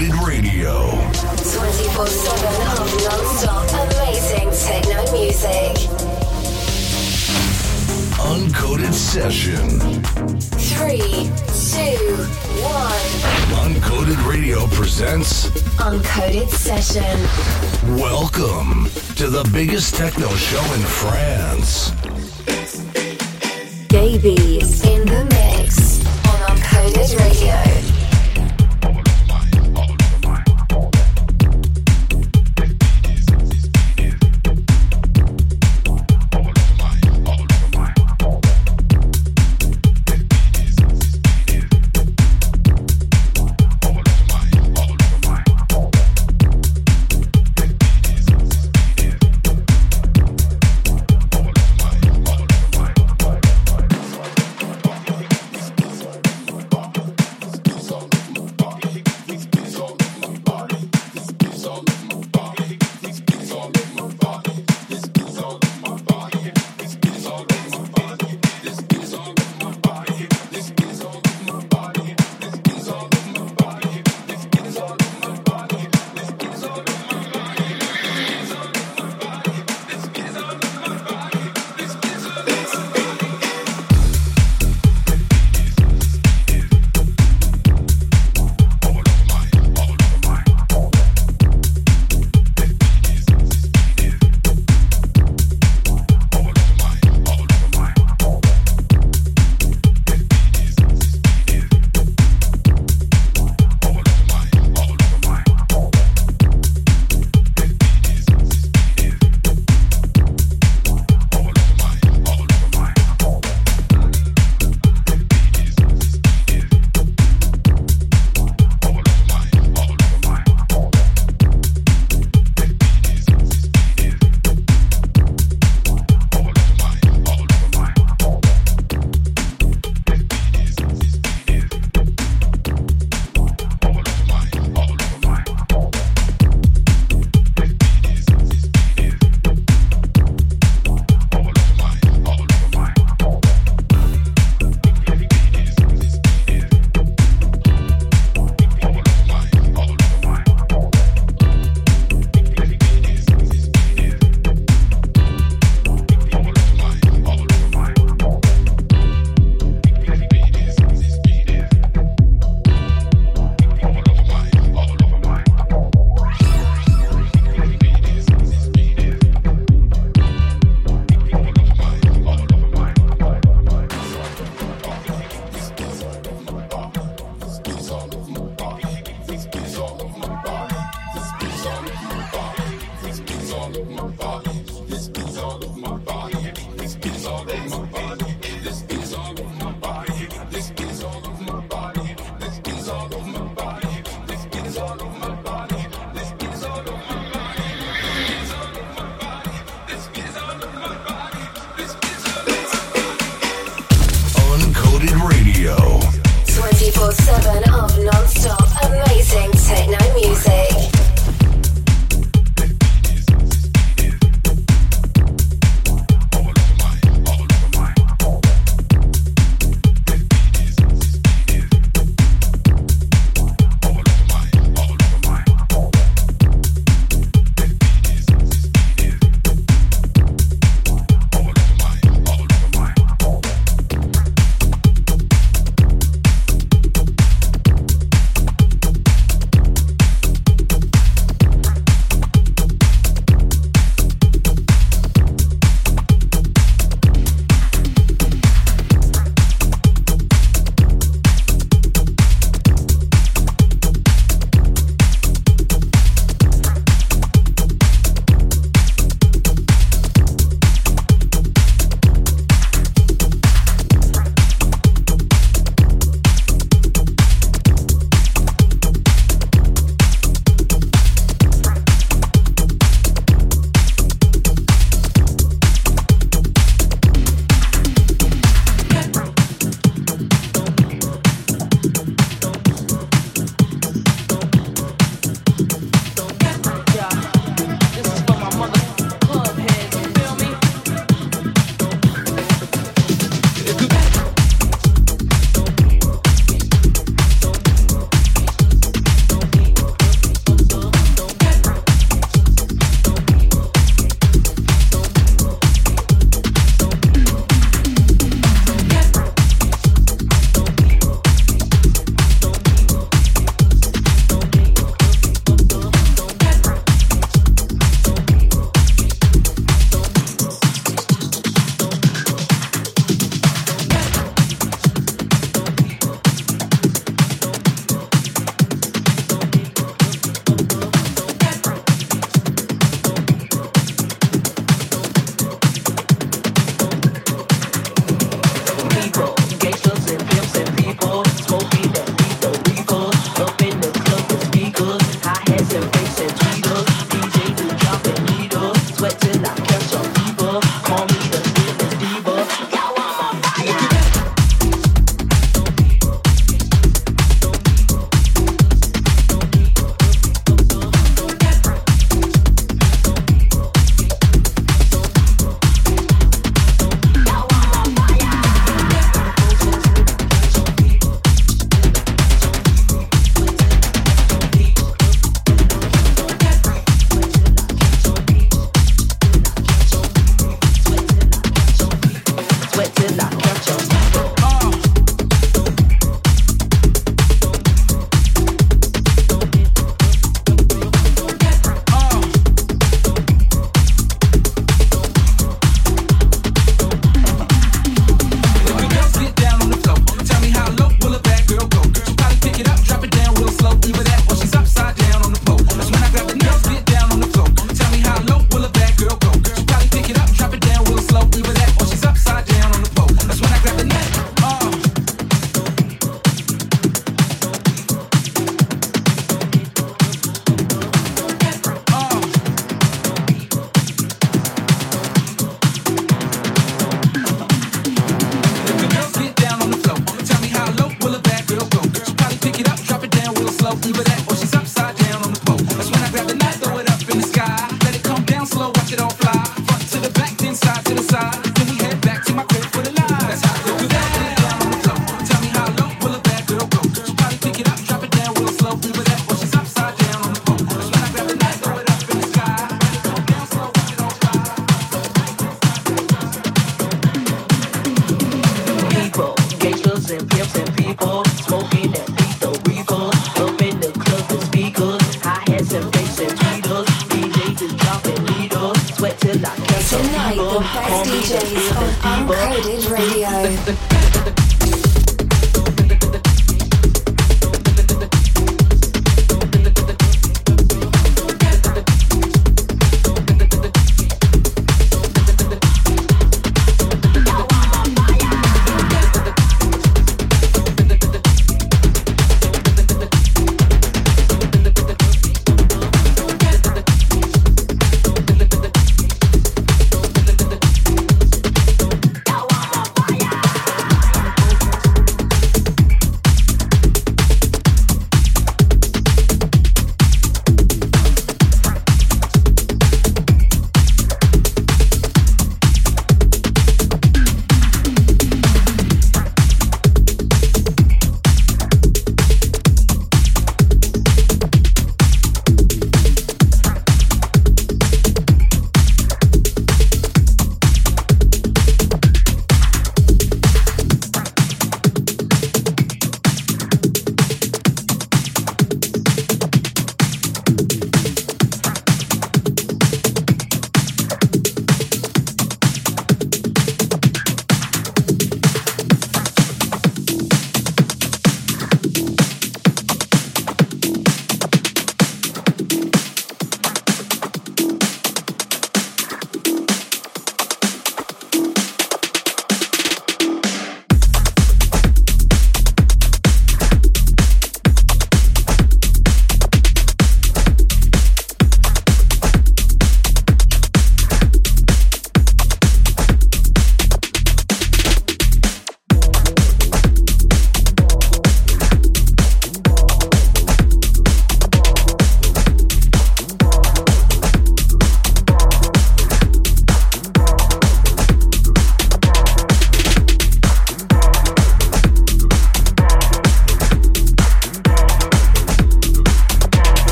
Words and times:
Uncoded 0.00 0.26
Radio. 0.26 0.90
24 1.20 2.06
7 2.06 2.46
of 2.78 2.88
non 3.04 3.24
stop 3.36 3.68
amazing 3.92 4.48
techno 4.50 5.02
music. 5.12 5.76
Uncoded 8.16 8.94
Session. 8.94 9.68
3, 10.56 10.98
2, 10.98 12.16
1. 12.62 12.92
Uncoded 13.60 14.26
Radio 14.26 14.66
presents 14.68 15.50
Uncoded 15.76 16.48
Session. 16.48 17.20
Welcome 17.98 18.88
to 19.16 19.28
the 19.28 19.46
biggest 19.52 19.96
techno 19.96 20.28
show 20.36 20.64
in 20.72 20.80
France. 20.80 21.90
Gaby's 23.88 24.82
in 24.82 25.04
the 25.04 25.26
mix 25.26 26.00
on 26.26 26.56
Uncoded 26.56 27.18
Radio. 27.18 27.89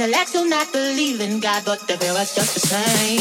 intellects 0.00 0.32
will 0.32 0.48
not 0.48 0.72
believe 0.72 1.20
in 1.20 1.40
God, 1.40 1.62
but 1.66 1.86
the 1.86 1.98
fear 1.98 2.12
is 2.12 2.34
just 2.34 2.54
the 2.54 2.60
same. 2.60 3.19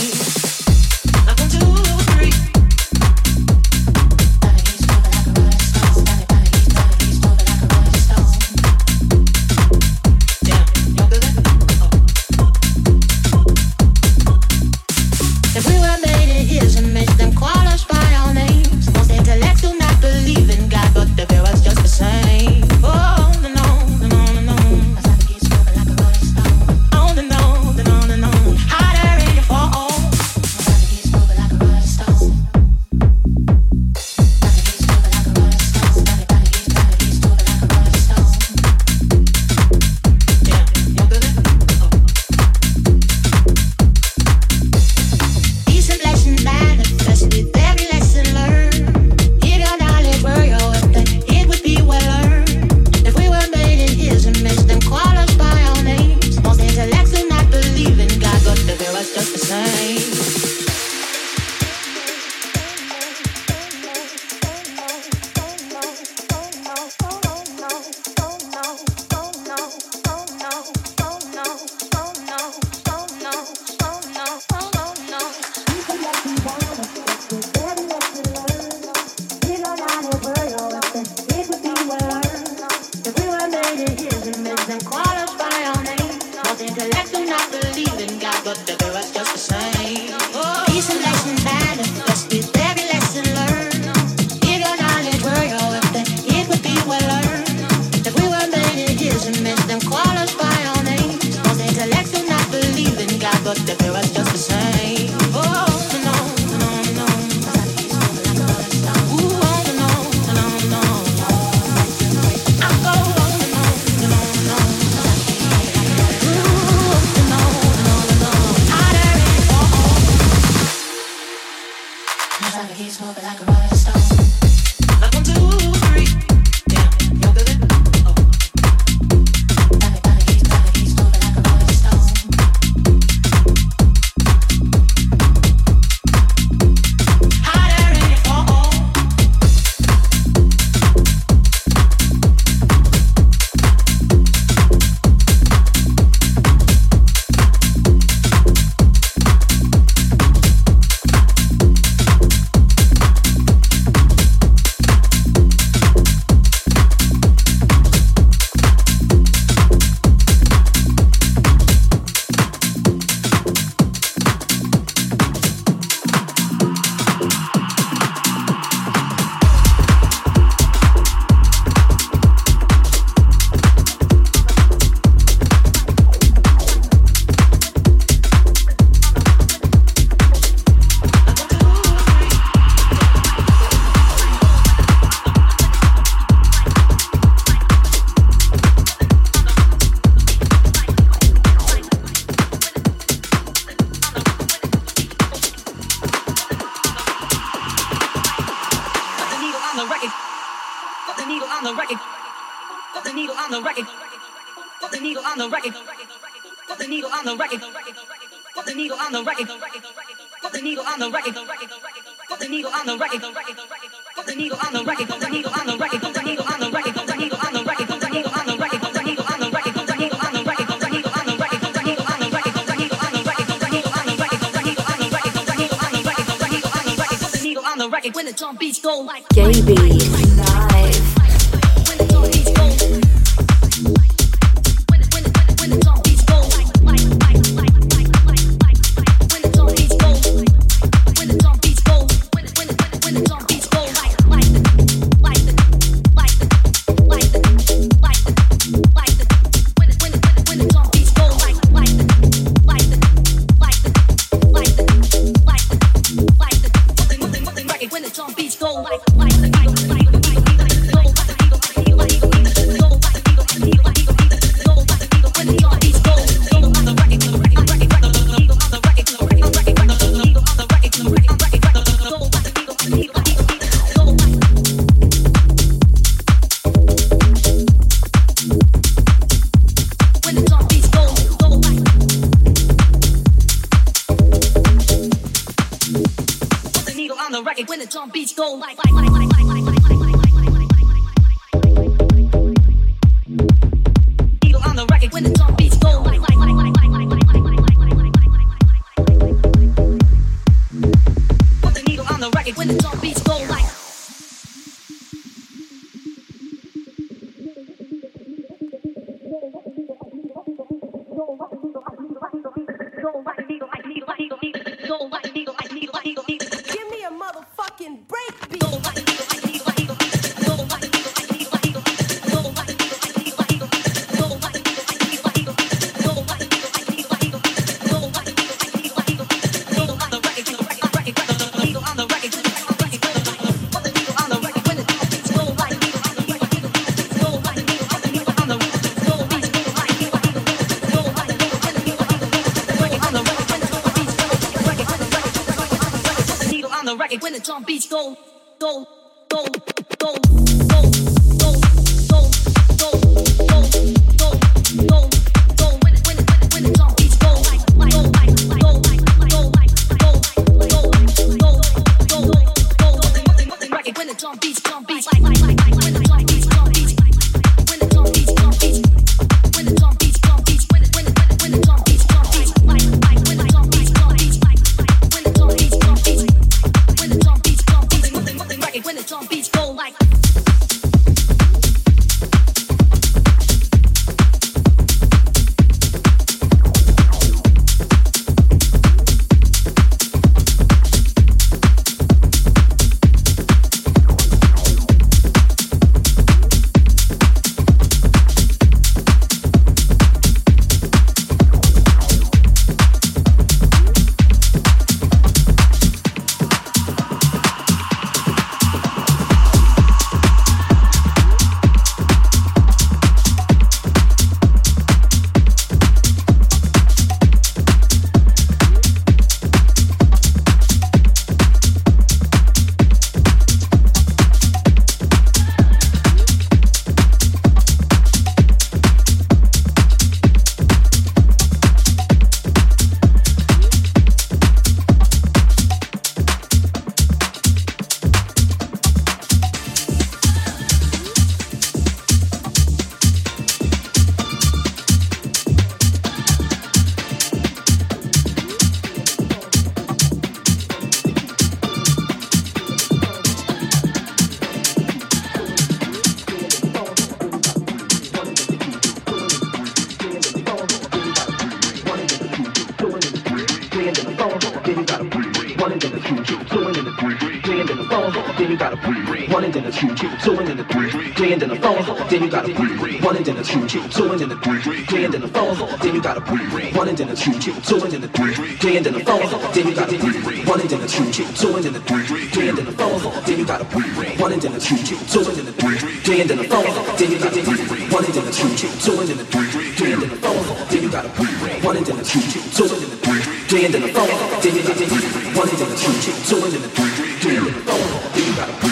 two, 477.19 477.75
and 477.83 477.91
then 477.91 478.01
the 478.01 478.07
three, 478.07 478.33
three 478.63 478.77
and 478.77 478.85
then 478.85 478.93
the 478.93 479.03
four, 479.03 479.19
then 479.51 479.67
you 479.67 479.75
got 479.75 479.91
a 479.91 479.97
three, 479.99 480.39
one 480.45 480.61
and 480.61 480.69
then 480.69 480.79
the 480.79 480.87
two, 480.87 481.11
two 481.11 481.55
and 481.55 481.63
then 481.65 481.73
the 481.73 481.81
three, 481.81 482.03
three 482.31 482.47
and 482.47 482.57
then 482.57 482.65
the 482.65 482.71
four, 482.71 482.95
then 483.27 483.39
you 483.39 483.45
gotta. 483.45 483.65
three, 483.65 484.15
one 484.15 484.31
and 484.31 484.41
then 484.41 484.53
the 484.53 484.59
two, 484.59 484.77
two 484.79 485.19
and 485.27 485.35
then 485.35 485.45
the 485.45 485.51
three, 485.51 485.77
three 485.77 486.21
and 486.21 486.29
then 486.29 486.37
the 486.37 486.47
four, 486.47 486.63
then 486.95 487.11
you 487.11 487.19
gotta. 487.19 487.43
three, 487.43 487.83
one 487.91 488.05
and 488.05 488.13
then 488.13 488.25
the 488.25 488.31
two, 488.31 488.47
two 488.55 488.99
and 488.99 489.09
then 489.09 489.17
the 489.17 489.25
three, 489.25 489.47
three 489.75 489.91
and 489.91 490.01
then 490.01 490.09
the 490.09 490.15
four, 490.15 490.39
then 490.71 490.81
you 490.83 490.89
gotta. 490.89 491.09
three, 491.09 491.35
one 491.59 491.75
and 491.77 491.85
then 491.85 491.97
the 491.97 492.03
two, 492.07 492.21
two 492.23 492.63
and 492.63 492.79
then 492.79 492.89
the 492.89 492.99
three, 493.03 493.21
three 493.51 493.65
and 493.65 493.73
then 493.73 493.81
the 493.83 493.91
four, 493.91 494.07
then 494.39 494.55
you 494.55 494.63
gotta. 494.63 494.85
three, 494.87 495.35
one 495.35 495.49
and 495.49 495.57
then 495.59 495.69
the 495.69 495.75
two, 495.75 495.91
two 496.23 496.39
and 496.39 496.53
then 496.55 496.61
the 496.63 496.71
three, 496.71 496.91
three 497.19 497.35
and 497.35 497.45
then 497.47 497.53
the 497.53 497.63
four, 497.67 497.75
then 498.15 498.23
you 498.23 498.35
gotta. 498.39 498.53
three. 498.63 498.68